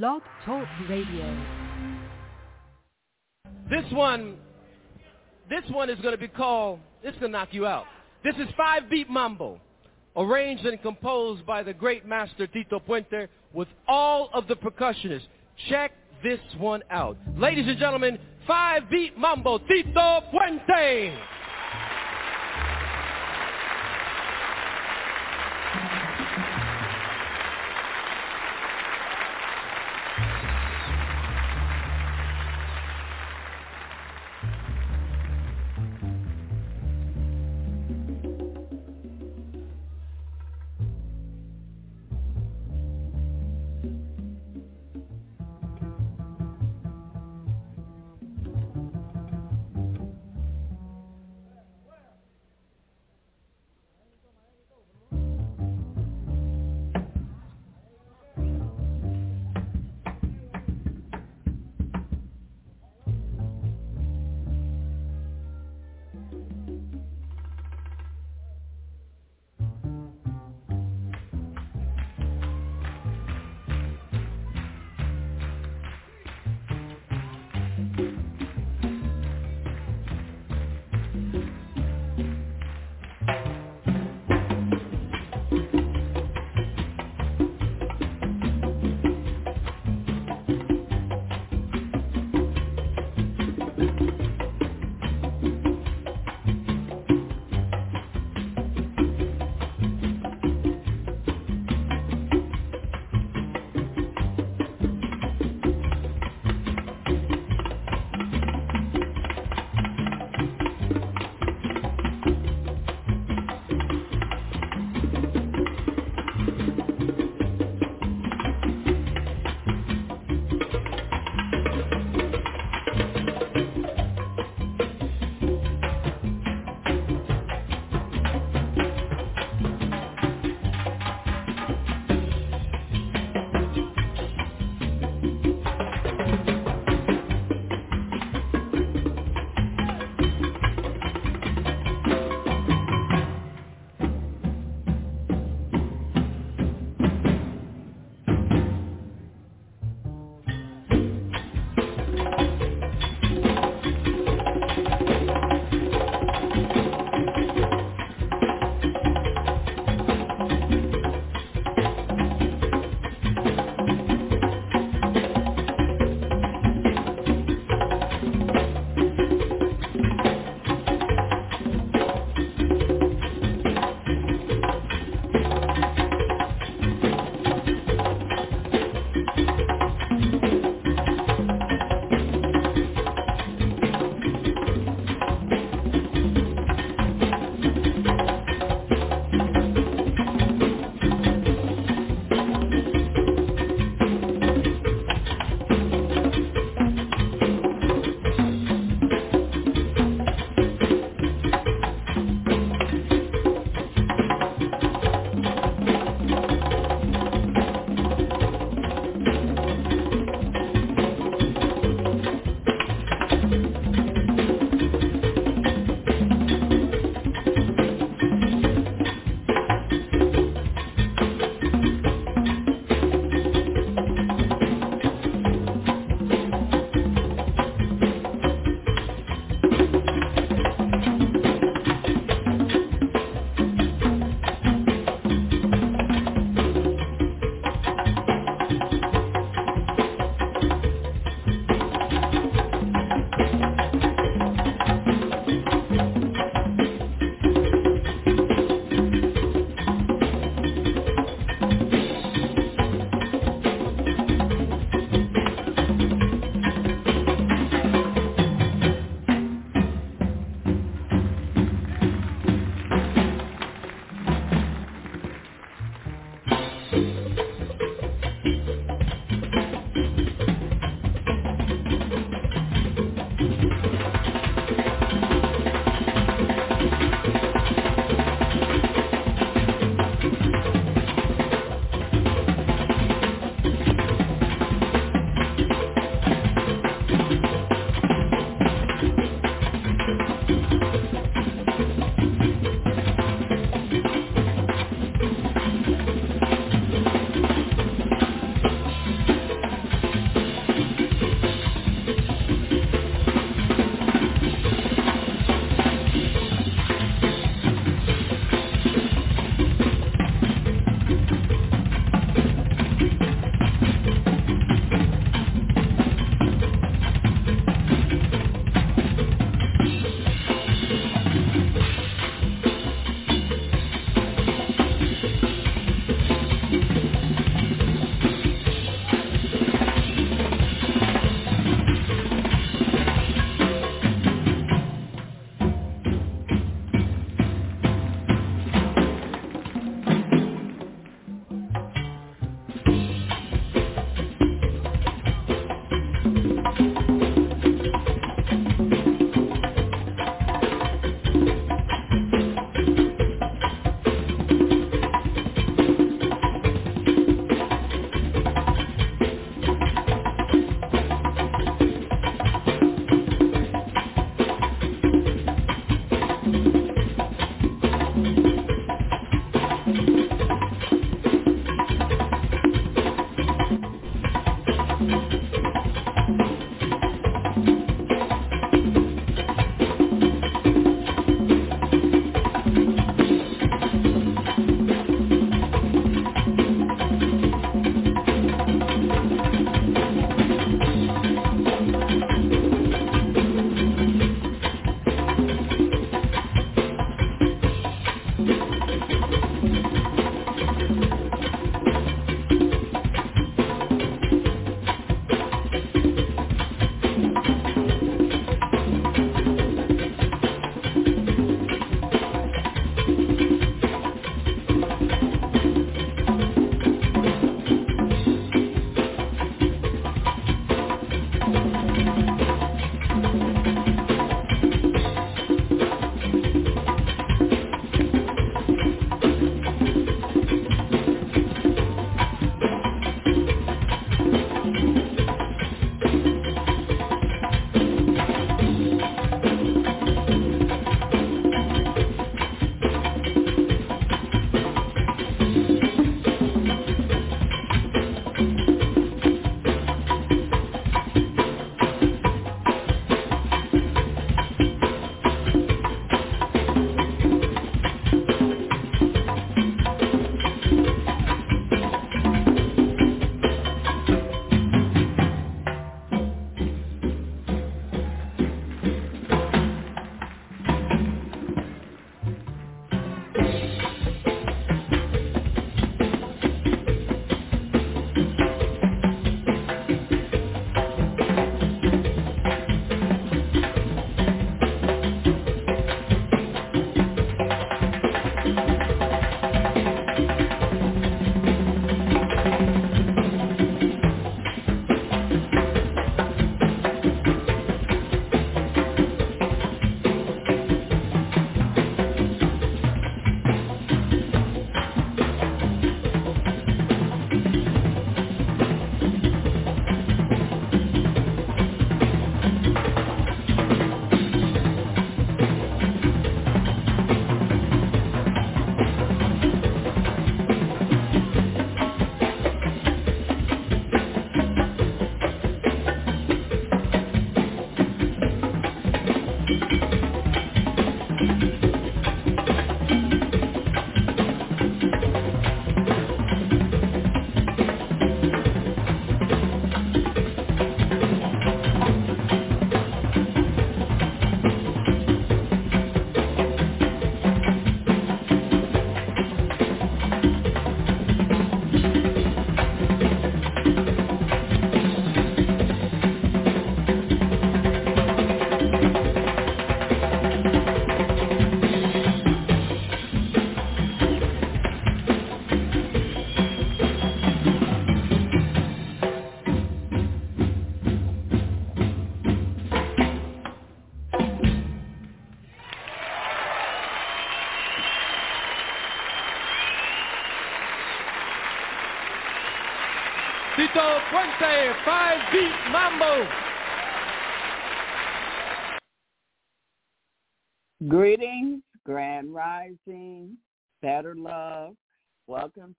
[0.00, 1.36] Blog Talk Radio.
[3.68, 4.38] This one,
[5.50, 7.84] this one is going to be called, this going to knock you out.
[8.24, 9.60] This is Five Beat Mambo,
[10.16, 15.26] arranged and composed by the great master Tito Puente with all of the percussionists.
[15.68, 17.18] Check this one out.
[17.36, 21.18] Ladies and gentlemen, Five Beat Mambo, Tito Puente.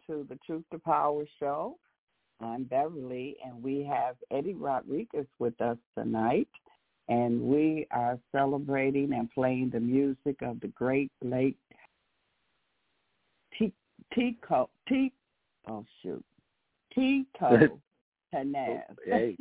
[0.07, 1.77] To the Truth to Power Show.
[2.41, 6.49] I'm Beverly, and we have Eddie Rodriguez with us tonight.
[7.09, 11.57] And we are celebrating and playing the music of the great late
[14.13, 15.11] Tico, T,
[15.67, 16.23] oh shoot,
[16.93, 17.79] Tito
[18.33, 18.83] Tanez.
[19.05, 19.35] hey.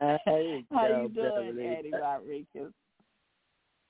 [0.00, 1.66] hey, How you doing, Beverly?
[1.66, 2.72] Eddie Rodriguez?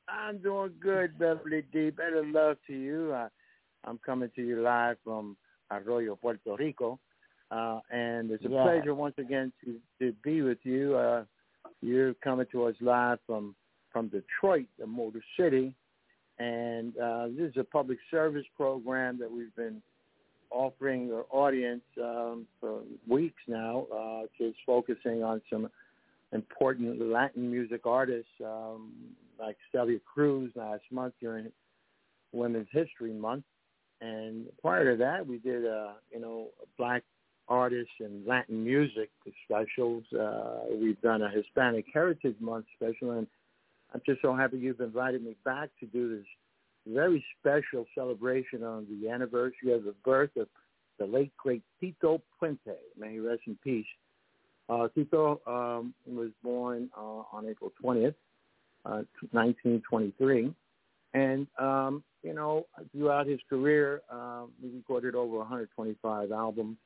[0.09, 1.91] I'm doing good, Beverly D.
[1.91, 3.12] Better love to you.
[3.12, 3.29] Uh,
[3.85, 5.37] I'm coming to you live from
[5.76, 6.99] Arroyo, Puerto Rico.
[7.50, 8.62] Uh, and it's a Yes.
[8.62, 10.97] pleasure once again to, to be with you.
[10.97, 11.25] Uh,
[11.81, 13.55] you're coming to us live from,
[13.93, 15.75] from Detroit, the Motor City.
[16.38, 19.83] And uh, this is a public service program that we've been
[20.50, 25.69] offering our audience um, for weeks now, uh, just focusing on some
[26.33, 28.93] important Latin music artists um,
[29.38, 31.50] like Celia Cruz last month during
[32.33, 33.45] Women's History Month.
[34.02, 37.04] And prior to that, we did, uh, you know, black
[37.49, 39.11] artists and Latin music
[39.44, 40.02] specials.
[40.12, 43.28] Uh, we've done a Hispanic Heritage Month special, and
[43.94, 46.26] I'm just so happy you've invited me back to do this
[46.87, 50.49] very special celebration on the anniversary of the birth of
[50.99, 52.75] the late great Tito Puente.
[52.99, 53.87] May he rest in peace.
[54.68, 58.14] Uh, Tito um, was born uh, on April 20th,
[58.85, 60.52] uh, 1923.
[61.14, 66.76] And, um, you know, throughout his career, um, he recorded over 125 albums.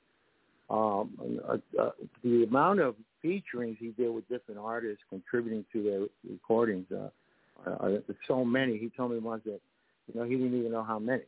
[0.68, 1.90] Um, uh, uh,
[2.24, 7.98] the amount of featurings he did with different artists contributing to their recordings, uh, uh,
[8.26, 8.76] so many.
[8.76, 9.60] He told me once that,
[10.12, 11.22] you know, he didn't even know how many.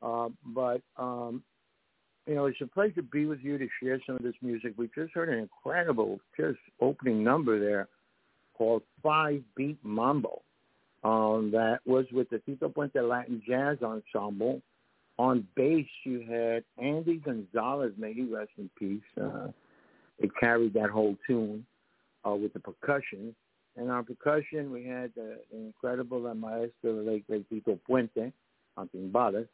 [0.00, 1.42] Uh, but, um,
[2.26, 4.74] you know, it's a pleasure to be with you to share some of this music.
[4.76, 7.88] We just heard an incredible, just opening number there
[8.56, 10.42] called Five Beat Mambo
[11.04, 14.60] um, that was with the Tito Puente Latin Jazz Ensemble.
[15.18, 19.02] On bass, you had Andy Gonzalez, may he rest in peace.
[19.20, 19.48] Uh,
[20.18, 21.66] it carried that whole tune
[22.26, 23.34] uh, with the percussion.
[23.76, 28.32] And on percussion, we had the incredible maestro, the late Tito Puente,
[28.76, 29.48] on timbales.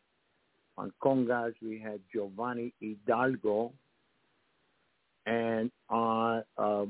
[0.76, 3.72] On congas, we had Giovanni Hidalgo.
[5.26, 6.86] And on uh,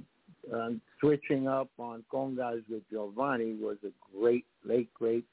[0.53, 5.25] um, switching up on congas with Giovanni was a great, late, great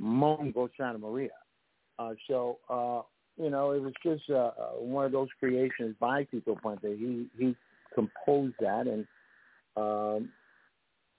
[0.00, 1.30] Mongo Santa Maria.
[1.98, 3.02] Uh, so, uh,
[3.42, 6.96] you know, it was just uh, uh, one of those creations by Tito Puente.
[6.96, 7.56] He he
[7.94, 9.06] composed that, and
[9.76, 10.30] um,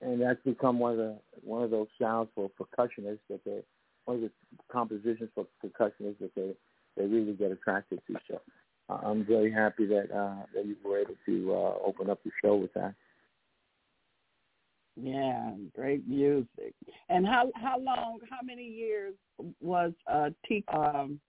[0.02, 3.62] and that's become one of the one of those sounds for percussionists that they
[4.06, 4.32] one of the
[4.72, 6.54] compositions for percussionists that they
[6.98, 8.16] they really get attracted to.
[8.30, 8.42] So,
[8.90, 12.32] uh, I'm very happy that uh, that you were able to uh, open up the
[12.44, 12.96] show with that.
[14.96, 16.74] Yeah, great music.
[17.10, 18.20] And how how long?
[18.30, 19.14] How many years
[19.62, 21.20] was uh T um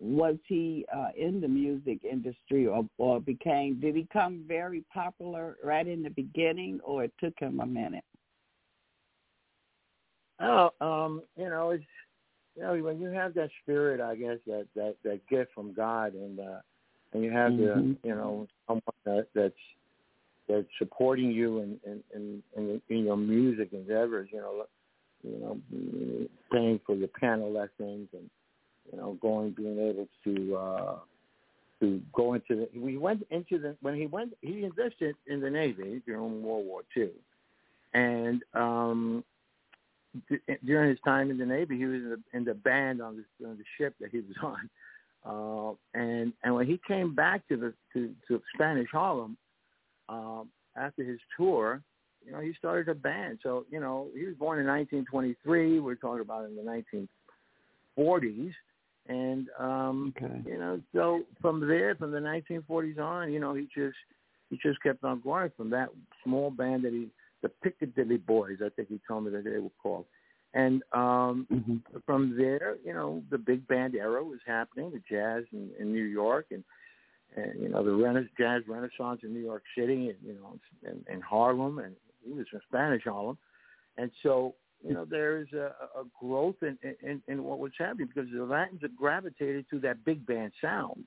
[0.00, 5.56] was he uh in the music industry or or became did he come very popular
[5.62, 8.04] right in the beginning or it took him a minute?
[10.40, 11.84] Oh, um, you know, it's
[12.56, 16.14] you know when you have that spirit, I guess that that that gift from God,
[16.14, 16.60] and uh,
[17.12, 17.96] and you have Mhm.
[18.02, 19.54] the you know someone that that's
[20.48, 24.28] that's supporting you in in in, in, in your music endeavors.
[24.32, 24.66] You know,
[25.22, 28.30] you know, paying for your piano lessons and
[28.90, 30.96] you know going being able to uh
[31.80, 35.50] to go into the we went into the when he went he enlisted in the
[35.50, 37.10] navy during world war two
[37.94, 39.24] and um
[40.28, 43.16] d- during his time in the navy he was in the, in the band on
[43.40, 44.70] the, on the ship that he was on
[45.26, 49.36] uh and and when he came back to the to to spanish harlem
[50.08, 51.82] um after his tour
[52.24, 53.38] you know he started a band.
[53.42, 56.62] So you know he was born in 1923 we're talking about in the
[57.98, 58.52] 1940s
[59.08, 60.42] and um Okay.
[60.44, 63.96] you know so from there from the 1940s on you know he just
[64.50, 65.88] he just kept on growing from that
[66.24, 67.08] small band that he
[67.42, 70.06] the Piccadilly Boys I think he told me that they were called.
[70.54, 75.44] And um hmm from there you know the big band era was happening the jazz
[75.52, 76.64] in, in New York and
[77.36, 81.04] and you know the rena- jazz renaissance in New York City and you know and,
[81.08, 81.94] and Harlem and
[82.24, 83.38] he was from Spanish Harlem.
[83.96, 84.54] And so
[84.86, 88.82] you know there's a, a growth in, in in what was happening because the Latins
[88.82, 91.04] had gravitated to that big band sound.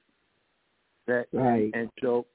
[1.07, 1.71] That Right.
[1.73, 2.27] and so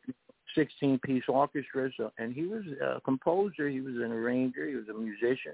[0.54, 4.88] 16 piece orchestras so and he was a composer he was an arranger he was
[4.88, 5.52] a musician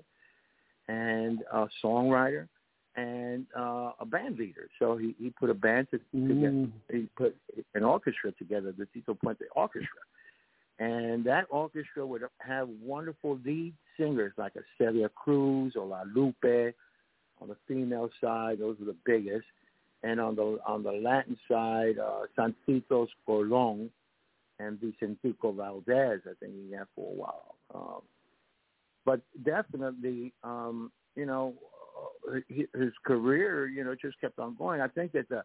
[0.88, 2.48] and a songwriter
[2.96, 4.68] and uh, a band leader.
[4.78, 6.50] So he, he put a band to, together.
[6.50, 6.72] Mm.
[6.90, 7.36] He put
[7.74, 10.00] an orchestra together, the Tito Puente Orchestra.
[10.78, 16.74] And that orchestra would have wonderful lead singers like Celia Cruz or La Lupe.
[17.40, 19.46] On the female side, those are the biggest.
[20.02, 23.90] And on the on the Latin side, uh, Santitos Colon
[24.58, 27.54] and Vicentico Valdez, I think he had for a while.
[27.74, 28.02] Um,
[29.04, 31.54] but definitely, um, you know,
[32.48, 34.80] his career, you know, just kept on going.
[34.80, 35.42] I think that the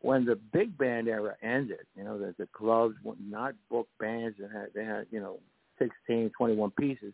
[0.00, 4.36] when the big band era ended, you know, that the clubs would not book bands
[4.40, 5.38] that had they had, you know,
[5.78, 7.12] 16, 21 pieces.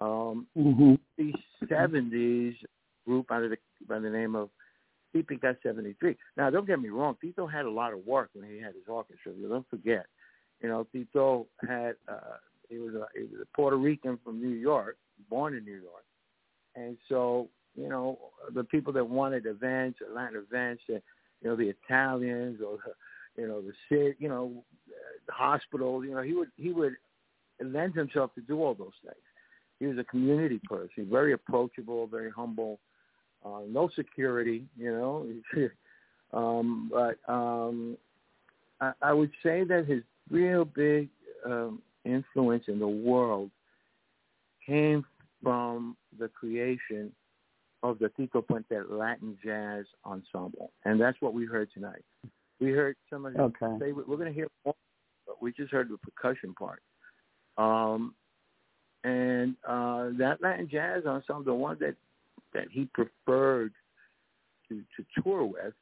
[0.00, 0.94] Um, mm-hmm.
[1.18, 1.32] The
[1.68, 2.54] seventies
[3.06, 3.56] group under the
[3.86, 4.50] by the name of
[5.14, 6.16] Típica seventy three.
[6.36, 8.88] Now, don't get me wrong, Tito had a lot of work when he had his
[8.88, 9.32] orchestra.
[9.36, 10.06] You don't forget,
[10.60, 14.56] you know, Tito had uh, he was a he was a Puerto Rican from New
[14.56, 14.96] York,
[15.30, 16.04] born in New York,
[16.74, 18.18] and so you know
[18.54, 21.00] the people that wanted events, Latin events, you
[21.42, 22.78] know the Italians or
[23.36, 24.64] you know the city, you know
[25.26, 26.94] the hospitals, you know he would he would
[27.62, 29.16] lend himself to do all those things.
[29.80, 32.78] He was a community person, very approachable, very humble,
[33.44, 35.26] uh, no security, you know.
[36.32, 37.96] um, but um,
[38.80, 41.08] I, I would say that his real big
[41.44, 43.50] um, influence in the world
[44.64, 45.04] came
[45.42, 47.12] from the creation
[47.84, 52.02] of the Tito Puente Latin Jazz Ensemble, and that's what we heard tonight.
[52.58, 53.78] We heard some of his okay.
[53.78, 54.08] favorite.
[54.08, 54.74] We're going to hear more,
[55.26, 56.80] but we just heard the percussion part.
[57.58, 58.14] Um,
[59.04, 61.94] and uh, that Latin Jazz Ensemble, the one that
[62.54, 63.74] that he preferred
[64.70, 65.74] to to tour with,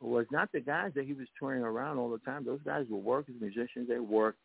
[0.00, 2.46] was not the guys that he was touring around all the time.
[2.46, 3.86] Those guys were workers, musicians.
[3.86, 4.40] They worked,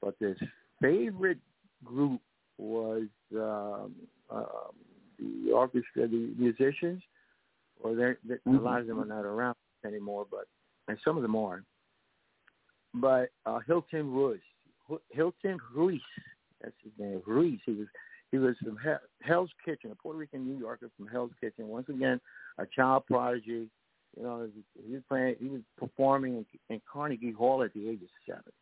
[0.00, 0.38] but his
[0.80, 1.38] favorite
[1.84, 2.22] group
[2.56, 3.94] was um,
[4.30, 4.44] uh,
[5.18, 7.02] the orchestra, the musicians,
[7.80, 8.56] or they're, they, mm-hmm.
[8.56, 10.46] a lot of them are not around anymore, but
[10.88, 11.62] and some of them are.
[12.94, 14.40] But uh, Hilton Ruiz,
[15.10, 16.00] Hilton Ruiz,
[16.62, 17.60] that's his name, Ruiz.
[17.66, 17.86] He was
[18.30, 18.78] he was from
[19.22, 21.68] Hell's Kitchen, a Puerto Rican New Yorker from Hell's Kitchen.
[21.68, 22.20] Once again,
[22.58, 23.68] a child prodigy.
[24.16, 24.48] You know,
[24.86, 28.52] he was playing, he was performing in, in Carnegie Hall at the age of seven,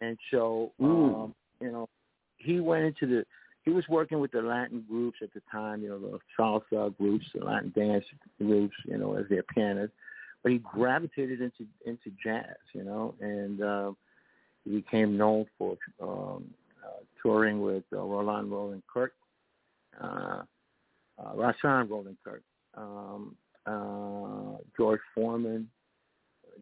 [0.00, 1.88] and so um, you know,
[2.36, 3.24] he went into the
[3.66, 7.26] he was working with the Latin groups at the time, you know, the salsa groups,
[7.34, 8.04] the Latin dance
[8.38, 9.92] groups, you know, as their pianist.
[10.42, 13.92] But he gravitated into into jazz, you know, and uh,
[14.64, 16.44] he became known for um,
[16.84, 19.14] uh, touring with uh, Roland Roland Kirk,
[20.00, 20.42] uh,
[21.18, 22.42] uh, Rahsaan Roland Kirk,
[22.76, 23.34] um,
[23.66, 25.68] uh, George Foreman,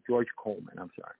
[0.07, 0.73] George Coleman.
[0.79, 1.15] I'm sorry,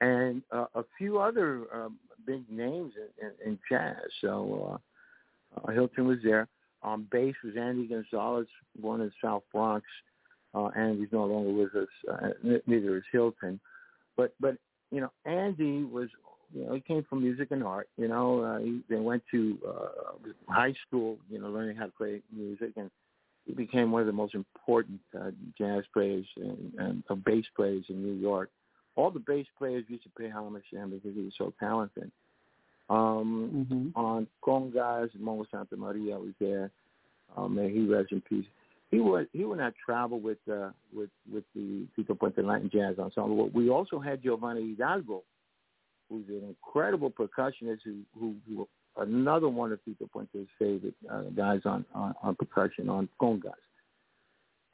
[0.00, 3.98] and uh, a few other um, big names in, in, in jazz.
[4.20, 4.80] So
[5.56, 6.48] uh, Hilton was there.
[6.82, 9.86] On bass was Andy Gonzalez, born in South Bronx.
[10.54, 11.88] Uh, Andy's no longer with us.
[12.10, 13.60] Uh, neither is Hilton.
[14.16, 14.56] But but
[14.90, 16.08] you know, Andy was
[16.52, 17.88] you know he came from music and art.
[17.96, 21.18] You know, uh, he, they went to uh, high school.
[21.30, 22.90] You know, learning how to play music, and
[23.46, 27.84] he became one of the most important uh, jazz players and, and uh, bass players
[27.88, 28.50] in New York
[28.94, 32.10] all the bass players used to pay homage to him because he was so talented.
[32.88, 33.98] Um, mm-hmm.
[33.98, 36.70] On Congas, Mongo Santa Maria was there.
[37.36, 38.44] Um, may he rest in peace.
[38.90, 42.98] He would he would not travel with uh, with with the Tito Puente Latin Jazz
[42.98, 43.48] Ensemble.
[43.48, 45.22] We also had Giovanni Hidalgo,
[46.10, 48.68] who's an incredible percussionist who who, who
[48.98, 53.52] another one of Tito Puente's favorite uh, guys on, on on percussion on congas.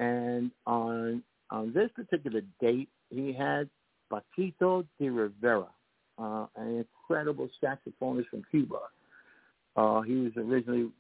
[0.01, 3.71] And on on this particular date, he had
[4.13, 5.69] Paquito D'Rivera,
[6.19, 8.79] uh, an incredible saxophonist from Cuba.
[9.77, 10.91] Uh, he was originally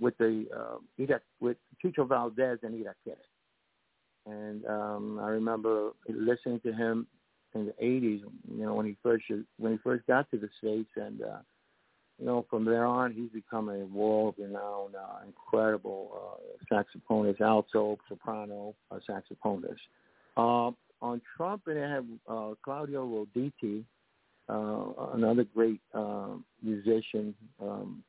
[0.00, 3.16] with the uh, he got with Chucho Valdez and Irakere.
[4.26, 7.06] And um, I remember listening to him
[7.54, 8.22] in the '80s.
[8.56, 9.24] You know, when he first
[9.58, 11.38] when he first got to the states, and uh,
[12.18, 16.38] you know, from there on, he's become a world-renowned, uh, incredible
[16.72, 19.76] uh, saxophonist, alto, soprano uh, saxophonist.
[20.36, 23.84] Um, on trumpet, I have uh, Claudio Roditi,
[24.48, 26.28] uh, another great uh,
[26.62, 28.02] musician um,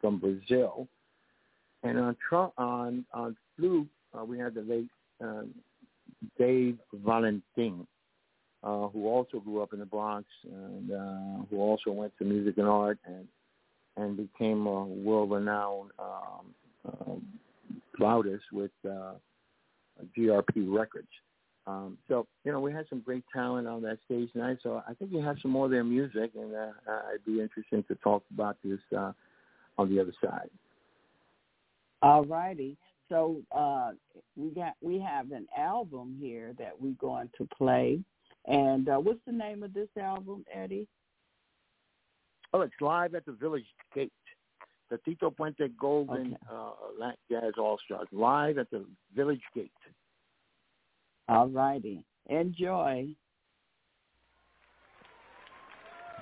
[0.00, 0.86] from Brazil.
[1.82, 5.54] And on trump, on on flute, uh, we had the late um,
[6.38, 7.86] Dave Valentin,
[8.62, 12.58] uh, who also grew up in the Bronx and uh, who also went to music
[12.58, 13.26] and art and
[13.96, 16.54] and became a world-renowned um,
[16.86, 17.26] um,
[17.96, 19.12] flautist with uh,
[20.16, 21.08] GRP Records.
[21.70, 24.58] Um, so, you know, we had some great talent on that stage tonight.
[24.62, 27.86] So I think you have some more of their music, and uh, I'd be interested
[27.88, 29.12] to talk about this uh,
[29.78, 30.50] on the other side.
[32.02, 32.76] All righty.
[33.08, 33.90] so uh,
[34.36, 38.00] we got we have an album here that we're going to play.
[38.46, 40.88] And uh, what's the name of this album, Eddie?
[42.52, 44.12] Oh, it's live at the Village Gate.
[44.90, 46.36] The Tito Puente Golden Okay.
[46.50, 49.70] uh, Jazz All Stars live at the Village Gate.
[51.30, 52.02] All righty.
[52.28, 53.06] Enjoy.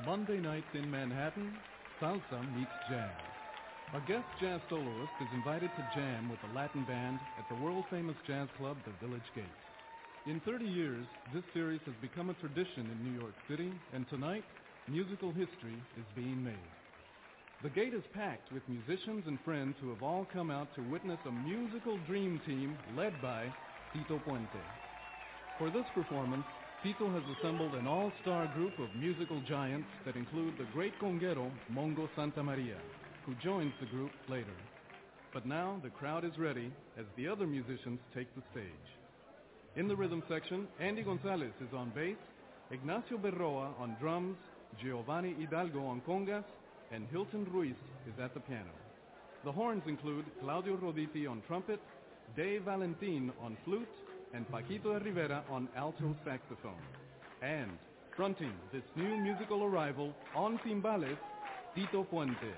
[0.05, 1.51] Monday nights in Manhattan,
[1.99, 3.09] salsa meets jazz.
[3.97, 8.17] A guest jazz soloist is invited to jam with a Latin band at the world-famous
[8.27, 9.59] jazz club, the Village Gate.
[10.27, 14.45] In 30 years, this series has become a tradition in New York City, and tonight,
[14.93, 16.69] musical history is being made.
[17.63, 21.19] The gate is packed with musicians and friends who have all come out to witness
[21.25, 23.47] a musical dream team led by
[23.95, 24.88] Tito Puente.
[25.59, 26.45] For this performance,
[26.85, 32.09] Tito has assembled an all-star group of musical giants that include the great conguero Mongo
[32.15, 32.77] Santa Maria,
[33.27, 34.55] who joins the group later.
[35.35, 38.89] But now the crowd is ready as the other musicians take the stage.
[39.75, 42.17] In the rhythm section, Andy Gonzalez is on bass,
[42.71, 44.37] Ignacio Berroa on drums,
[44.81, 46.45] Giovanni Hidalgo on congas,
[46.93, 47.75] and Hilton Ruiz
[48.07, 48.71] is at the piano.
[49.45, 51.81] The horns include Claudio Roditi on trumpet,
[52.37, 53.89] Dave Valentin on flute,
[54.35, 56.83] and Paquito Rivera on alto saxophone.
[57.43, 57.71] And
[58.17, 61.19] fronting this new musical arrival on timbales,
[61.75, 62.53] Tito Puente.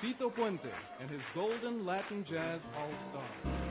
[0.00, 3.63] Tito Puente and his Golden Latin Jazz All-Stars.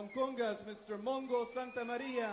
[0.00, 0.96] Hong Kongas, Mr.
[0.96, 2.32] Mongo Santa María.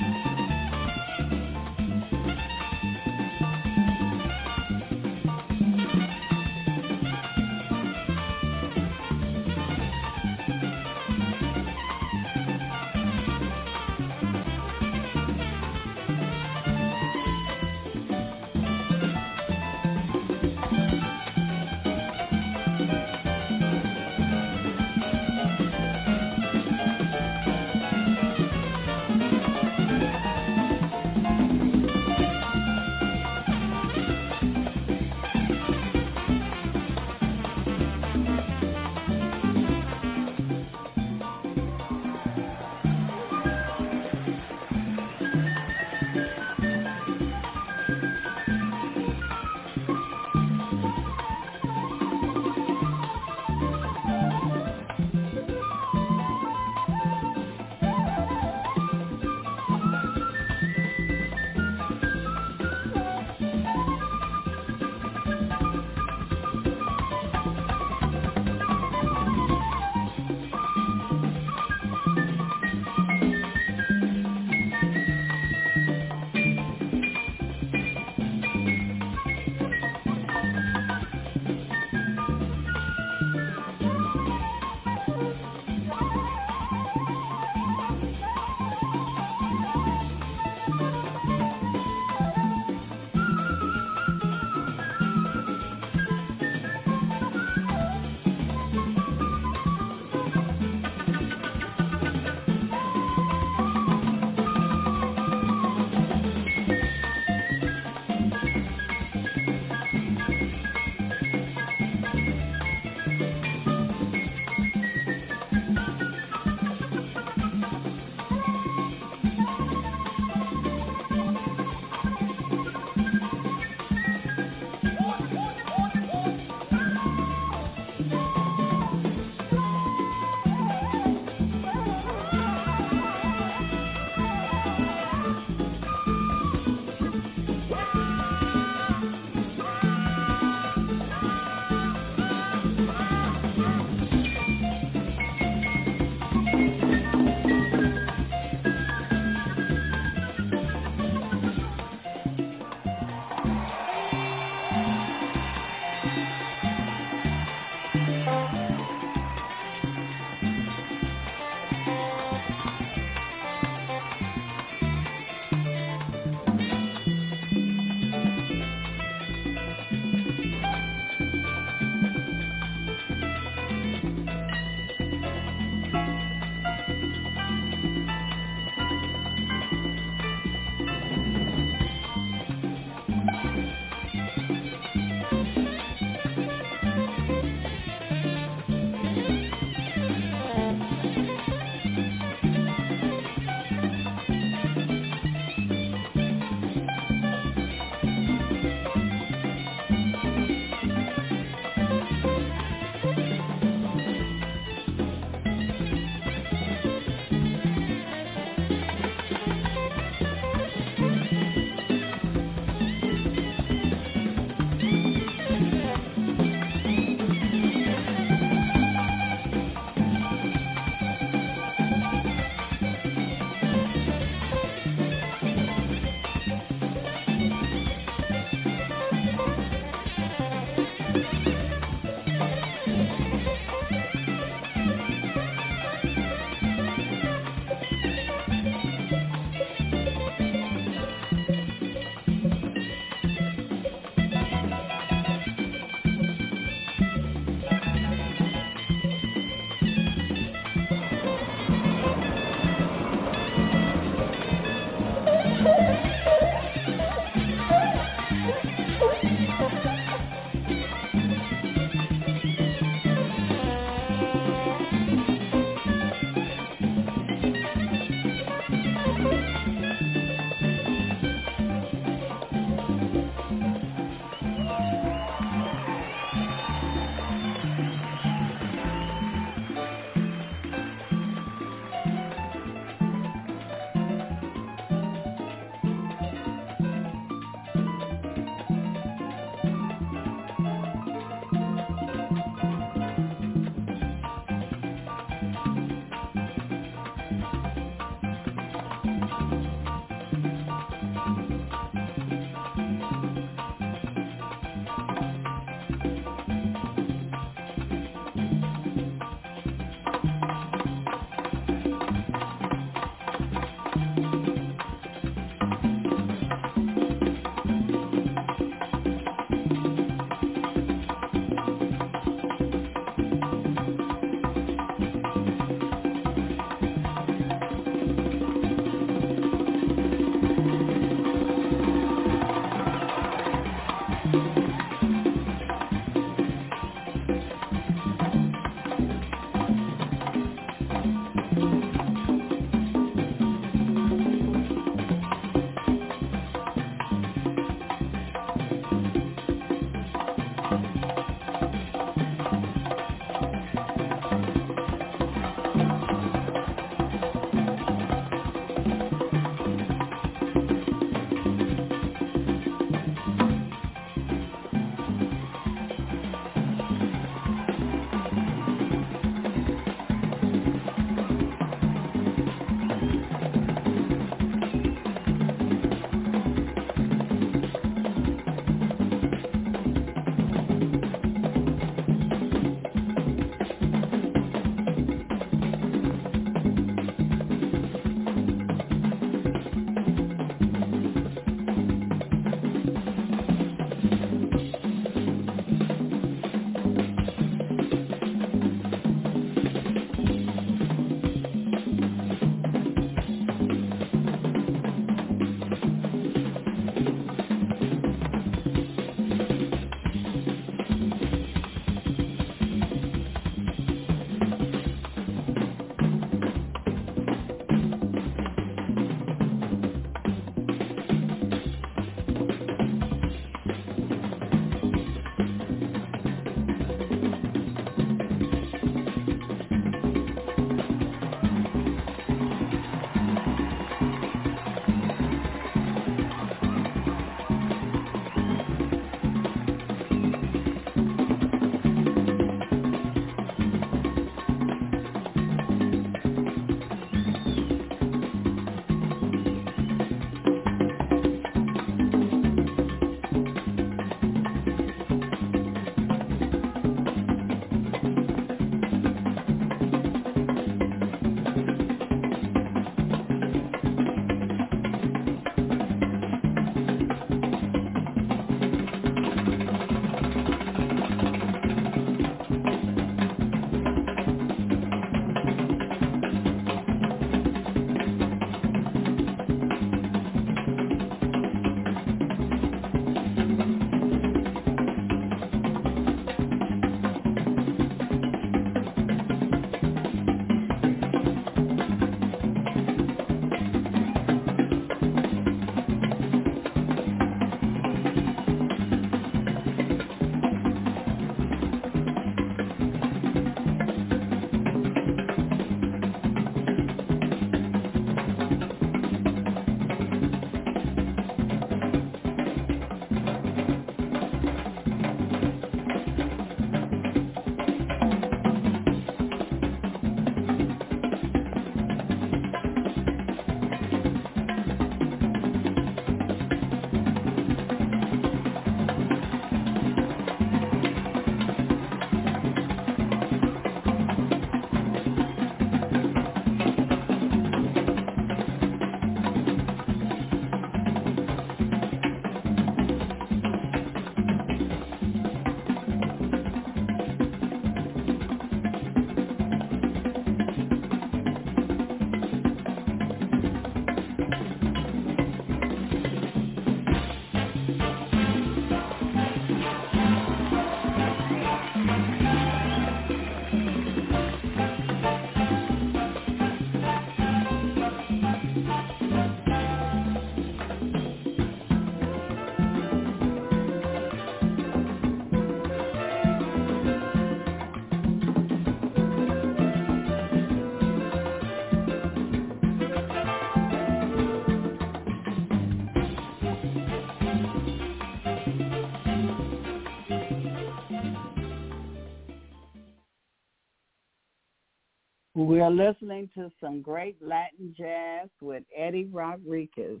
[595.50, 595.64] Maria.
[595.64, 600.00] We're listening to some great Latin jazz with Eddie Rodriguez.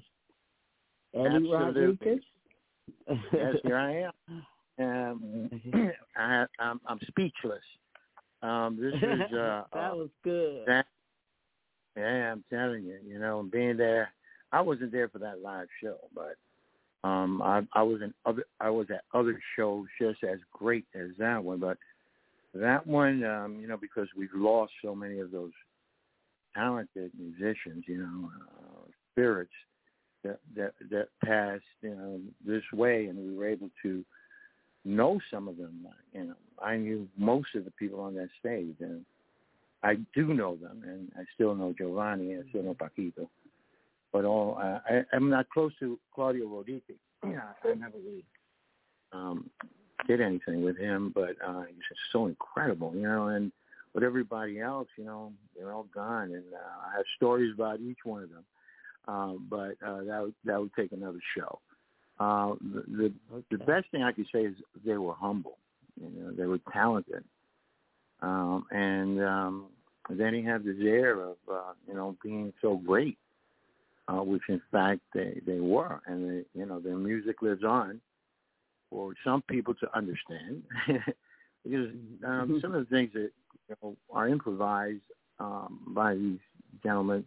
[1.14, 1.56] Eddie Absolutely.
[1.56, 2.20] Rodriguez.
[3.32, 4.42] yes, here I am.
[4.78, 5.50] Um,
[6.16, 7.62] I, I'm, I'm speechless.
[8.42, 10.64] Um, this is uh, that uh, was good.
[10.66, 10.86] that.
[11.96, 14.10] Yeah, I'm telling you, you know, being there.
[14.52, 16.36] I wasn't there for that live show, but
[17.06, 18.44] um, I, I was in other.
[18.60, 21.76] I was at other shows just as great as that one, but
[22.54, 25.52] that one, um, you know, because we've lost so many of those
[26.54, 29.52] talented musicians, you know, uh, spirits
[30.24, 34.04] that that that passed, you know, this way, and we were able to
[34.84, 35.86] know some of them.
[36.12, 39.04] You know, I knew most of the people on that stage, and
[39.82, 43.28] I do know them, and I still know Giovanni, and I still know Paquito.
[44.12, 46.96] But all uh, I, I'm not close to Claudio Roditi.
[47.24, 48.24] Yeah, I never really
[49.12, 49.48] um,
[50.06, 53.28] did anything with him, but uh, he's just so incredible, you know.
[53.28, 53.52] And
[53.94, 57.98] with everybody else, you know, they're all gone, and uh, I have stories about each
[58.04, 58.44] one of them.
[59.08, 61.58] Um, but uh, that would, that would take another show.
[62.18, 64.54] Uh, the the, the best thing I could say is
[64.84, 65.58] they were humble.
[66.00, 67.24] You know, they were talented,
[68.20, 69.66] um, and um,
[70.10, 73.16] then he had this air of uh, you know being so great,
[74.08, 78.00] uh, which in fact they they were, and they, you know their music lives on
[78.90, 80.62] for some people to understand,
[81.64, 81.88] because
[82.26, 83.30] um, some of the things that
[83.68, 85.00] you know, are improvised
[85.38, 86.40] um, by these
[86.82, 87.24] gentlemen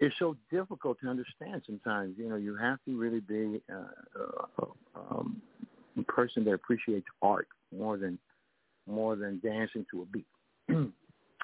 [0.00, 2.14] is so difficult to understand sometimes.
[2.18, 4.64] You know, you have to really be uh, uh,
[4.96, 5.42] um,
[5.98, 8.18] a person that appreciates art more than
[8.86, 10.26] more than dancing to a beat,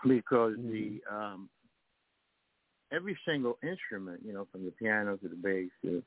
[0.05, 0.73] because mm-hmm.
[0.73, 1.49] the um,
[2.93, 6.03] every single instrument, you know, from the piano to the bass to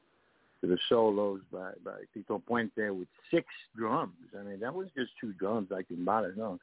[0.67, 4.15] the solos by by Tito Puente with six drums.
[4.37, 6.35] I mean, that was just two drums like timbales.
[6.37, 6.59] No,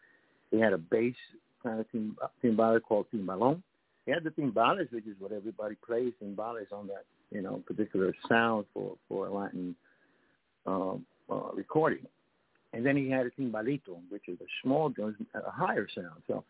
[0.50, 1.14] he had a bass
[1.62, 3.62] kind of tim- timbale called timbalón
[4.06, 8.14] he had the timbales, which is what everybody plays timbales on that you know particular
[8.28, 9.74] sound for for Latin
[10.64, 12.06] um, uh, recording.
[12.72, 16.22] And then he had a timbalito, which is a small drum, a higher sound.
[16.28, 16.44] So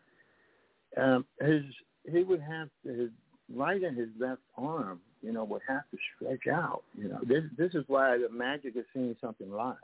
[1.01, 1.63] um, his
[2.09, 3.09] he would have his
[3.53, 6.83] right and his left arm, you know, would have to stretch out.
[6.97, 9.75] You know, this this is why the magic of seeing something live.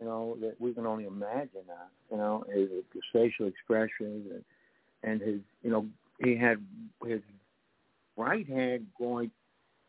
[0.00, 1.88] You know that we can only imagine that.
[2.10, 4.44] You know, his, his facial expressions and
[5.02, 5.86] and his you know
[6.24, 6.58] he had
[7.04, 7.20] his
[8.16, 9.30] right hand going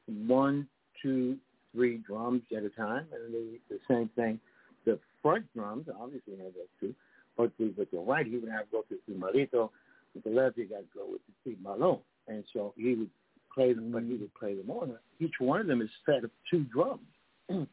[0.07, 0.68] one,
[1.02, 1.38] two,
[1.73, 4.39] three drums at a time, and the, the same thing.
[4.85, 6.95] The front drums obviously had those two,
[7.38, 9.69] but with the right he would have to go to the malito.
[10.14, 13.10] With the left he got to go with the malone, and so he would
[13.53, 14.98] play them, but he would play them on.
[15.19, 17.02] Each one of them is fed of two drums,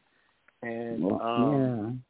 [0.61, 2.03] and um,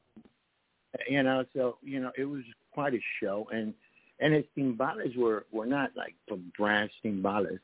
[0.97, 1.17] yeah.
[1.17, 2.43] you know, so you know, it was
[2.73, 3.73] quite a show, and
[4.19, 6.15] and his timbales were were not like
[6.57, 7.59] brass timbales.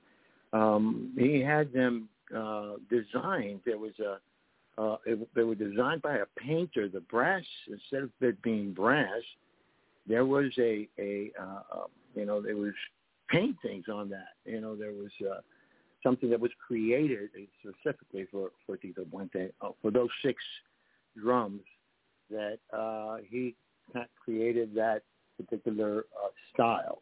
[0.53, 3.61] Um, he had them uh, designed.
[3.65, 4.19] There was a
[4.77, 6.87] uh, it, they were designed by a painter.
[6.87, 9.21] The brass instead of it being brass,
[10.07, 12.73] there was a a uh, uh, you know there was
[13.29, 14.35] paintings on that.
[14.45, 15.41] You know there was uh,
[16.03, 17.29] something that was created
[17.59, 20.43] specifically for for Tito Puente uh, for those six
[21.17, 21.61] drums
[22.29, 23.55] that uh, he
[24.23, 25.03] created that
[25.37, 27.01] particular uh, style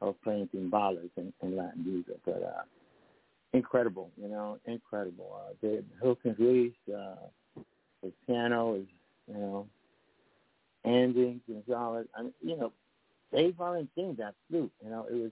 [0.00, 2.16] of playing timbales in, in Latin music.
[2.24, 2.62] But uh,
[3.52, 5.38] incredible, you know, incredible.
[5.40, 7.14] Uh, the Hilton Ruiz, uh,
[8.02, 8.86] his piano is,
[9.28, 9.66] you know,
[10.84, 12.06] Andy Gonzalez.
[12.16, 12.72] I mean, you know,
[13.32, 15.30] Dave Valentin, that flute, you know, it was.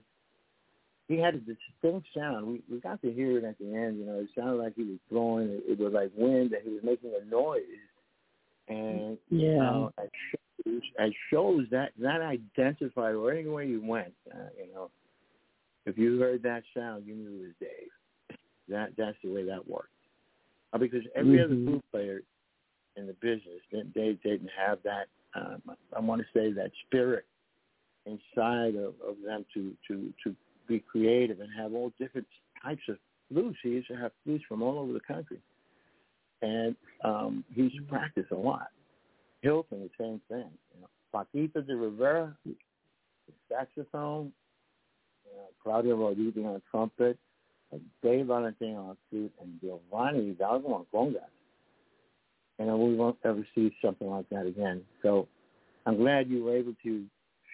[1.07, 2.45] He had a distinct sound.
[2.45, 3.97] We we got to hear it at the end.
[3.97, 5.49] You know, it sounded like he was blowing.
[5.49, 7.63] It, it was like wind that he was making a noise.
[8.67, 10.09] And yeah, you know, at
[10.99, 14.91] as shows that that identified or anywhere you went, uh, you know,
[15.85, 18.37] if you heard that sound, you knew it was Dave.
[18.67, 19.89] That that's the way that worked.
[20.73, 21.45] Uh, because every mm-hmm.
[21.45, 22.21] other flute player
[22.95, 25.07] in the business, they didn't have that.
[25.35, 25.61] Um,
[25.95, 27.25] I want to say that spirit
[28.09, 30.35] inside of, of them to to to
[30.67, 32.27] be creative and have all different
[32.63, 33.57] types of flutes.
[33.63, 35.39] He used to have flutes from all over the country,
[36.41, 38.67] and um, he used to practice a lot.
[39.41, 40.49] Hilton, the same thing.
[40.75, 42.35] You know, Paquito D'Rivera,
[43.49, 44.31] saxophone,
[45.25, 47.17] you know, Claudio Rodriguez on trumpet,
[48.03, 51.19] Dave Valentin on flute, and Giovanni Hidalgo on congas.
[52.57, 54.81] And we won't ever see something like that again.
[55.01, 55.27] So
[55.85, 57.05] I'm glad you were able to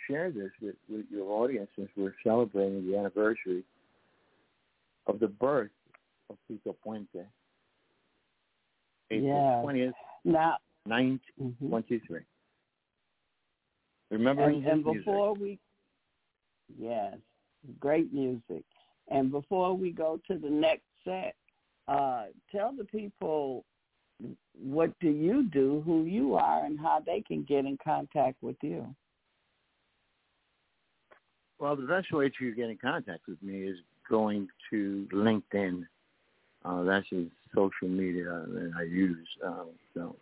[0.07, 3.63] share this with, with your audience since we're celebrating the anniversary
[5.07, 5.71] of the birth
[6.29, 7.25] of Tito Puente.
[9.11, 9.61] April yeah.
[9.63, 12.19] 20th, now, 1923.
[12.19, 12.23] Mm-hmm.
[14.11, 15.41] Remembering and, before music.
[15.41, 15.59] we
[16.79, 17.17] Yes,
[17.79, 18.63] great music.
[19.09, 21.35] And before we go to the next set,
[21.87, 23.63] uh, tell the people
[24.57, 28.55] what do you do, who you are, and how they can get in contact with
[28.63, 28.87] you.
[31.59, 33.77] Well, the best way to get in contact with me is
[34.09, 35.83] going to LinkedIn.
[36.63, 39.27] Uh, that's the social media that I use.
[39.45, 40.15] Uh, so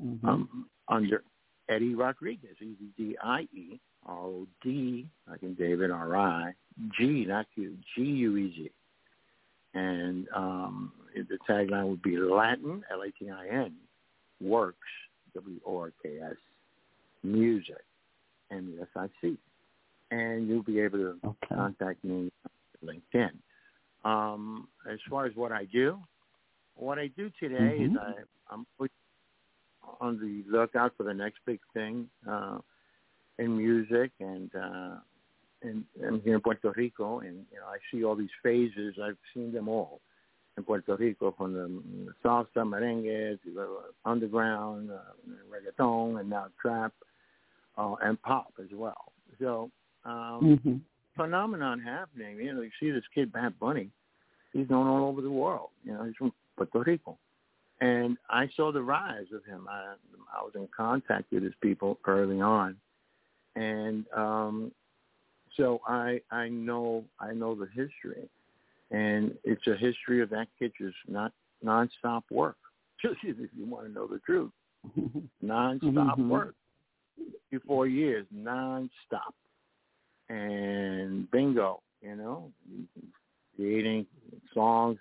[0.00, 0.26] Mm-hmm.
[0.28, 1.22] um, under
[1.68, 6.52] Eddie Rodriguez, E D D I E R O D, like in David R I
[6.98, 8.70] G, not Q, G U E Z,
[9.74, 13.74] and um, the tagline would be Latin L A T I N
[14.40, 14.78] works
[15.34, 16.36] W O R K S
[17.22, 17.84] music
[18.50, 19.36] M E S I C,
[20.12, 21.54] and you'll be able to Okay.
[21.54, 22.30] contact me
[22.82, 23.32] on LinkedIn.
[24.04, 25.98] Um, as far as what I do,
[26.76, 27.96] what I do today is Mhm.
[27.96, 28.66] I, I'm
[30.00, 32.58] on the lookout for the next big thing uh,
[33.38, 34.96] in music, and uh,
[35.62, 38.98] and I'm here in Puerto Rico, and you know I see all these phases.
[39.02, 40.00] I've seen them all
[40.56, 44.98] in Puerto Rico, from the, the salsa, merengue, to underground, uh,
[45.50, 46.92] reggaeton, and now trap,
[47.78, 49.12] uh, and pop as well.
[49.38, 49.70] So
[50.04, 50.76] um, hmm
[51.16, 52.36] phenomenon happening.
[52.36, 53.90] You know, you see this kid Bad Bunny.
[54.52, 55.70] He's known all over the world.
[55.84, 57.18] You know, he's from Puerto Rico,
[57.80, 59.66] and I saw the rise of him.
[59.70, 59.94] I,
[60.36, 62.76] I was in contact with his people early on,
[63.56, 64.72] and um,
[65.56, 68.28] so I I know I know the history,
[68.90, 71.32] and it's a history of that kid just not
[71.64, 72.56] nonstop work.
[73.02, 74.52] Just if you want to know the truth,
[75.44, 76.28] nonstop Mhm.
[76.28, 76.54] work.
[77.66, 79.34] Four years nonstop
[80.32, 82.50] and bingo, you know,
[83.56, 84.06] creating
[84.54, 84.98] songs,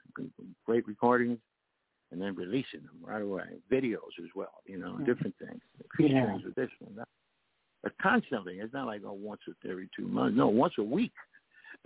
[0.66, 1.40] great recordings,
[2.12, 3.44] and then releasing them right away.
[3.72, 5.06] Videos as well, you know, Yeah.
[5.06, 5.62] different things,
[5.98, 6.38] Yeah.
[6.44, 6.96] with this one.
[6.96, 7.08] That,
[7.84, 10.38] but constantly, it's not like oh once a every two months.
[10.38, 11.14] No, once a week.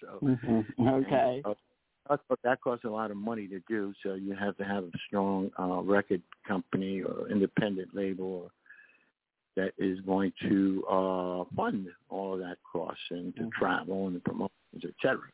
[0.00, 0.64] so Mhm.
[1.04, 1.42] Okay.
[1.44, 1.54] and, uh,
[2.28, 4.90] that- that costs a lot of money to do, so you have to have a
[5.06, 8.50] strong uh, record company or independent label or
[9.56, 13.52] that is going to uh, fund all of that costs and to Mhm.
[13.52, 15.28] travel and the promotions, et cetera.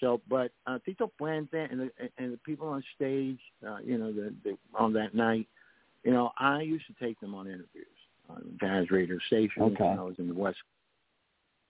[0.00, 4.12] So, but uh, Tito Puente and the, and the people on stage, uh, you know,
[4.12, 5.48] the, the, on that night,
[6.04, 7.86] you know, I used to take them on interviews
[8.30, 9.84] on jazz radio stations Okay.
[9.88, 10.58] when I was in the West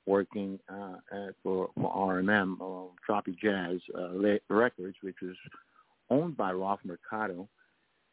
[0.07, 5.37] working uh, at, for, for RMM, uh, Tropijazz uh, Records, which was
[6.11, 7.49] owned by Ralph Mercado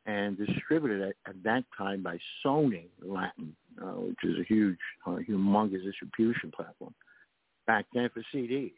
[0.06, 5.18] and distributed at, at that time by Sony Latin, uh, which is a huge, uh,
[5.28, 6.94] humongous distribution platform
[7.68, 8.72] back then for CDs.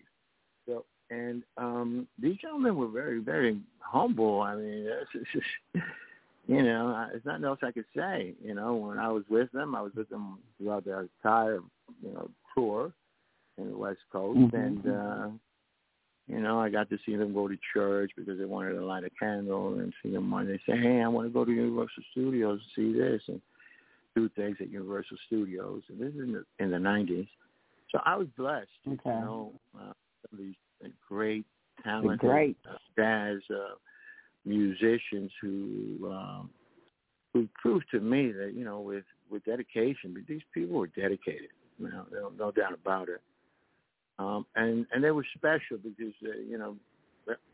[0.66, 4.42] So, and um, these gentlemen were very, very humble.
[4.42, 5.84] I mean, it's, just,
[6.48, 8.34] you know, there's nothing else I could say.
[8.44, 11.60] You know, when I was with them, I was with them throughout their entire,
[12.04, 12.92] you know, tour
[13.58, 14.54] in the West Coast, Mhm.
[14.54, 15.28] and uh,
[16.28, 19.06] you know, I got to see them go to church because they wanted to light
[19.06, 20.32] a candle and see them.
[20.34, 23.42] And they say, "Hey, I want to go to Universal Studios to see this and
[24.16, 27.28] do things at Universal Studios." And this is in the in the '90s,
[27.92, 28.68] so I was blessed.
[28.88, 29.00] Okay.
[29.06, 29.94] You know, uh,
[30.30, 30.56] some of these
[31.08, 31.46] great
[31.84, 32.58] talented great.
[32.70, 33.76] uh, jazz uh,
[34.46, 36.50] musicians who um,
[37.34, 41.50] who proved to me that you know with with dedication, but these people were dedicated.
[41.80, 43.22] You know, no, no doubt about it.
[44.20, 46.76] Um, and and they were special because uh, you know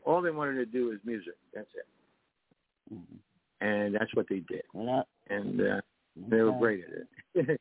[0.04, 1.34] all they wanted to do was music.
[1.54, 3.18] That's it, Mhm.
[3.60, 4.62] and that's what they did.
[4.72, 5.80] Well, And uh,
[6.16, 6.90] they were great at
[7.44, 7.60] it.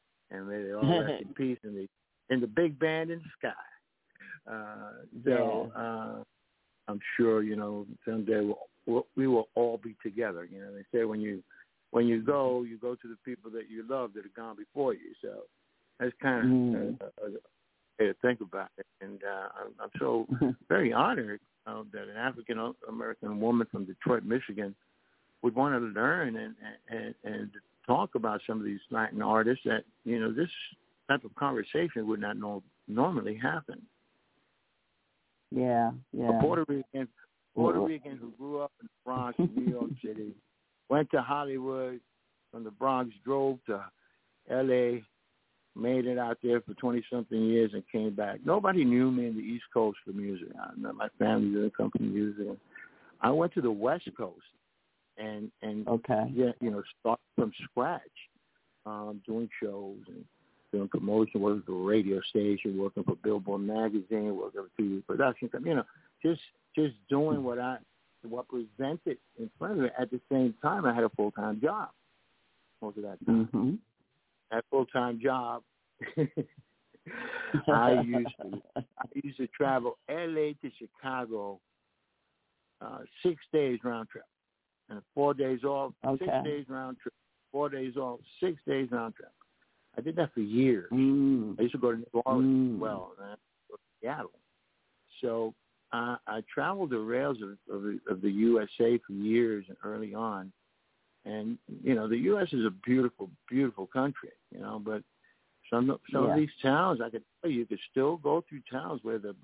[0.30, 1.88] and may they all rest in peace in the
[2.34, 4.50] in the big band in the sky.
[4.50, 6.22] Uh, so uh,
[6.88, 10.44] I'm sure you know someday we'll, we'll, we will all be together.
[10.50, 11.42] You know, they say when you
[11.92, 14.94] when you go, you go to the people that you love that have gone before
[14.94, 15.12] you.
[15.22, 15.42] So
[15.98, 17.00] that's kind of Mm.
[17.00, 17.30] uh, a, a
[18.00, 18.86] way to think about it.
[19.00, 20.26] And uh, I'm, I'm so
[20.68, 24.74] very honored uh, that an African American woman from Detroit, Michigan,
[25.42, 26.54] would want to learn and,
[26.88, 27.50] and and
[27.86, 30.50] talk about some of these Latin artists that you know this
[31.08, 33.82] type of conversation would not know, normally happen.
[35.50, 36.38] Yeah, yeah.
[36.38, 36.40] A.
[36.40, 37.08] Puerto Rican,
[37.54, 40.32] Puerto Rican who grew up in the Bronx, New York City,
[40.88, 42.00] went to Hollywood,
[42.52, 43.84] from the Bronx, drove to
[44.48, 45.02] L.A.,
[45.76, 48.40] made it out there for 20-something years and came back.
[48.44, 50.48] Nobody knew me in the East Coast for music.
[50.60, 52.58] I, my family didn't come from music.
[53.20, 54.42] I went to the West Coast
[55.18, 56.30] and and Okay.
[56.34, 58.00] yeah, you know, start from scratch,
[58.86, 60.24] um, doing shows and
[60.72, 65.48] doing promotion, working for a radio station, working for Billboard magazine, working for TV production,
[65.48, 65.84] company, you know,
[66.22, 66.40] just
[66.74, 67.78] just doing what I
[68.28, 69.88] what presented in front of me.
[69.98, 71.88] At the same time, I had a full time job
[72.82, 73.46] most of that time.
[73.52, 73.78] Mhm.
[74.50, 75.62] That full time job
[77.68, 80.54] I used to I used to travel L.A.
[80.62, 81.60] to Chicago,
[82.80, 84.24] uh, six days round trip,
[84.88, 85.92] and four days off.
[86.04, 86.24] Okay.
[86.24, 87.14] Six days round trip,
[87.52, 89.32] four days off, six days round trip.
[89.96, 90.88] I did that for years.
[90.92, 91.58] Mm.
[91.58, 92.74] I used to go to New Orleans Mm.
[92.76, 93.34] as well, and I
[93.68, 94.30] go to Seattle.
[95.20, 95.54] So
[95.92, 100.52] uh, I traveled the rails of, of, of the USA for years and early on.
[101.24, 102.48] And you know, the U.S.
[102.52, 104.30] is a beautiful, beautiful country.
[104.54, 105.02] You know, but
[105.70, 106.30] some some Yeah.
[106.32, 109.36] of these towns, I could tell you, you could still go through towns where the,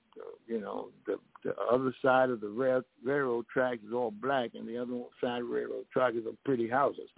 [0.47, 4.67] you know the the other side of the rail, railroad track is all black, and
[4.67, 7.09] the other side of the railroad track is a pretty houses.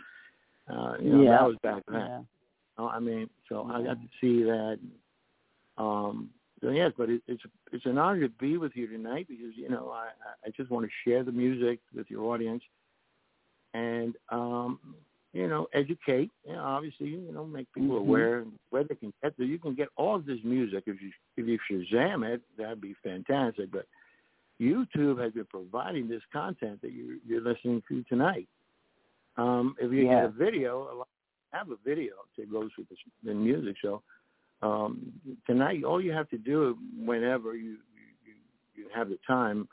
[0.69, 1.31] Uh, you know, yeah.
[1.31, 2.01] that was back then.
[2.01, 2.21] Yeah.
[2.79, 4.79] Uh, I mean, so I got to see that.
[5.79, 6.31] Um,
[6.61, 9.69] so yes, but it, it's it's an honor to be with you tonight because you
[9.69, 10.09] know I
[10.47, 12.63] I just want to share the music with your audience,
[13.79, 14.79] and um,
[15.33, 16.31] you know educate.
[16.47, 18.07] You know, obviously, you know, make people Mhm.
[18.07, 19.39] aware where they can get.
[19.39, 22.95] You can get all of this music if you if you Shazam it, that'd be
[22.95, 23.71] fantastic.
[23.71, 23.87] But
[24.61, 28.49] YouTube has been providing this content that you you're listening to tonight.
[29.37, 30.23] Um, if you Yeah.
[30.23, 31.09] get a video, a lot
[31.53, 33.77] have a video that goes with the, the music.
[33.81, 34.03] So
[34.61, 35.13] um,
[35.47, 36.77] tonight, all you have to do
[37.11, 37.79] whenever you
[38.27, 38.35] you,
[38.75, 39.67] you have the time,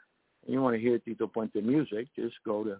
[0.43, 2.79] and you want to hear Tito Puente music, just go to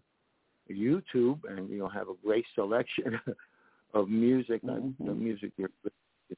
[0.72, 3.20] YouTube, and you'll have a great selection
[3.94, 5.70] of music, like the music you're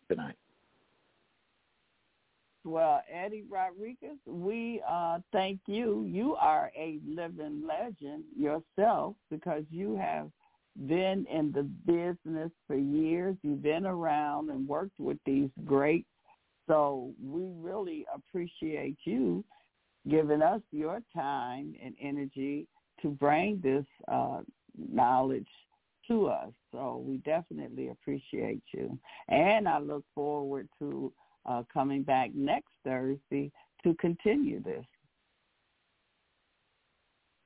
[0.10, 0.36] tonight.
[2.64, 6.04] Well, Eddie Rodriguez, we uh, thank you.
[6.06, 10.30] You are a living legend yourself because you have
[10.86, 13.38] been in the business for years.
[13.42, 16.08] You've been around and worked with these greats.
[16.68, 19.46] So we really appreciate you
[20.10, 22.68] giving us your time and energy
[23.02, 24.42] to bring this uh,
[24.78, 25.48] knowledge
[26.08, 26.52] to us.
[26.72, 28.98] So we definitely appreciate you.
[29.28, 31.12] And I look forward to
[31.46, 33.52] uh, coming back next Thursday
[33.84, 34.86] to continue this.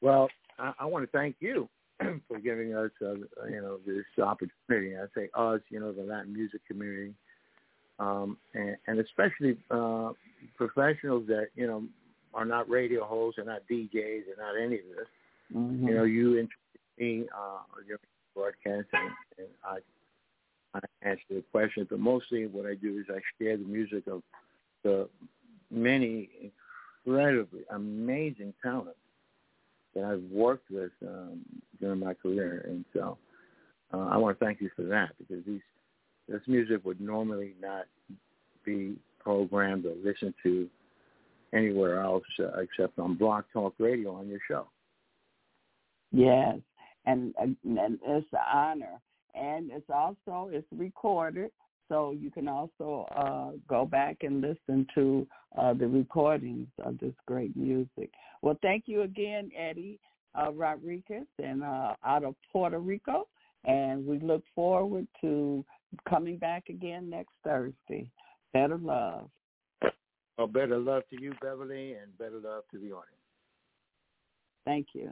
[0.01, 1.69] Well, I, I want to thank you
[2.27, 3.13] for giving us, uh,
[3.47, 4.95] you know, this opportunity.
[4.97, 7.13] I say us, you know, the Latin music community,
[7.99, 10.11] um, and, and especially uh,
[10.57, 11.83] professionals that you know
[12.33, 15.07] are not radio hosts, are not DJs, are not any of this.
[15.55, 15.87] Mm-hmm.
[15.87, 17.97] You know, you introduced me uh, the
[18.35, 19.77] broadcast, and, and I
[20.73, 24.21] I answer the questions, but mostly what I do is I share the music of
[24.83, 25.09] the
[25.69, 26.51] many
[27.05, 28.97] incredibly amazing talents
[29.93, 31.41] that I've worked with um,
[31.81, 33.17] during my career, and so
[33.93, 35.61] uh, I want to thank you for that because these
[36.29, 37.85] this music would normally not
[38.63, 40.69] be programmed or listened to
[41.53, 44.67] anywhere else uh, except on Blog Talk Radio on your show.
[46.11, 46.57] Yes,
[47.05, 47.55] and and
[48.05, 48.99] it's an honor,
[49.33, 51.51] and it's also it's recorded,
[51.87, 55.27] so you can also uh, go back and listen to
[55.57, 58.11] uh, the recordings of this great music.
[58.41, 59.99] Well, thank you again, Eddie
[60.35, 63.27] uh, Rodriguez, and uh, out of Puerto Rico,
[63.65, 65.63] and we look forward to
[66.09, 68.09] coming back again next Thursday.
[68.53, 69.29] Better love.
[70.37, 73.15] Well, better love to you, Beverly, and better love to the audience.
[74.65, 75.11] Thank you.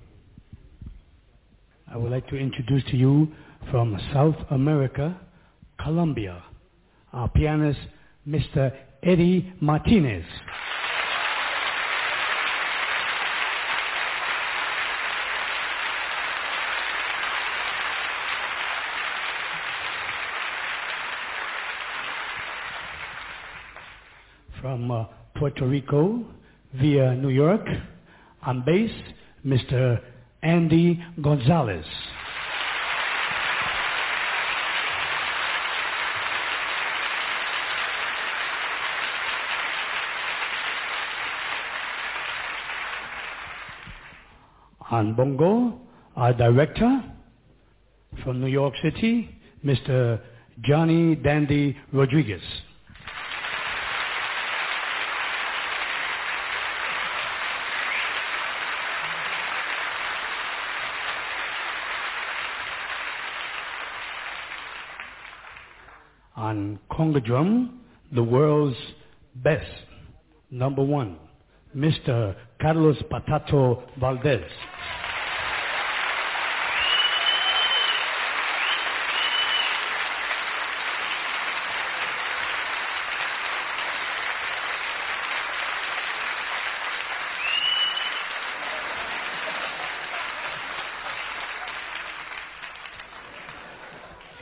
[1.93, 3.27] I would like to introduce to you
[3.69, 5.19] from South America,
[5.83, 6.41] Colombia,
[7.11, 7.81] our pianist,
[8.25, 8.71] Mr.
[9.03, 10.23] Eddie Martinez.
[24.61, 25.05] From uh,
[25.35, 26.23] Puerto Rico
[26.73, 27.65] via New York,
[28.43, 28.91] on bass,
[29.45, 29.99] Mr.
[30.43, 31.85] Andy Gonzalez.
[44.89, 45.79] On bongo,
[46.17, 47.01] our director
[48.23, 49.29] from New York City,
[49.63, 50.19] Mr.
[50.61, 52.41] Johnny Dandy Rodriguez.
[66.51, 67.79] On conga drum,
[68.11, 68.75] the world's
[69.35, 69.71] best,
[70.49, 71.17] number one,
[71.73, 72.35] Mr.
[72.61, 74.43] Carlos Patato Valdez.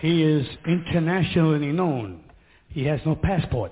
[0.09, 2.23] He is internationally known.
[2.69, 3.71] He has no passport.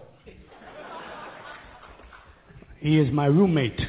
[2.78, 3.80] He is my roommate.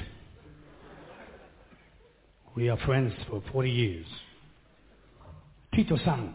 [2.57, 4.07] We are friends for 40 years.
[5.75, 6.35] Tito San.